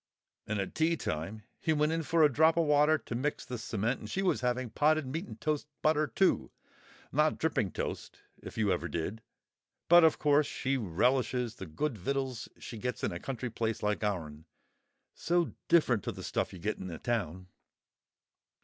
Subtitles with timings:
[0.47, 3.59] And at tea time he went in for a drop o' water to mix the
[3.59, 6.49] cement, and she was having potted meat and toast—butter, too,
[7.11, 9.21] not dripping toast, if you ever did.
[9.87, 14.03] But, of course, she relishes the good vittles she gets in a country place like
[14.03, 14.45] ourn.
[15.13, 17.45] So different to the stuff you get in a town."